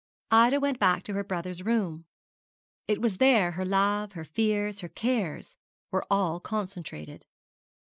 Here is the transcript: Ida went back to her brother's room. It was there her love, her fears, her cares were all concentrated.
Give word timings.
Ida 0.31 0.59
went 0.59 0.79
back 0.79 1.03
to 1.03 1.13
her 1.13 1.23
brother's 1.23 1.61
room. 1.61 2.05
It 2.87 3.01
was 3.03 3.17
there 3.17 3.51
her 3.51 3.63
love, 3.63 4.13
her 4.13 4.25
fears, 4.25 4.79
her 4.79 4.89
cares 4.89 5.57
were 5.91 6.07
all 6.09 6.39
concentrated. 6.39 7.27